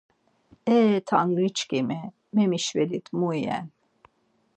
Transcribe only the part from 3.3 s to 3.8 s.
iven.